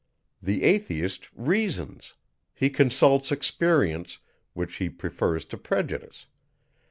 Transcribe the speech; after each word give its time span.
The 0.41 0.63
Atheist 0.63 1.29
reasons: 1.35 2.15
he 2.55 2.71
consults 2.71 3.31
experience, 3.31 4.17
which 4.53 4.77
he 4.77 4.89
prefers 4.89 5.45
to 5.45 5.57
prejudice. 5.59 6.25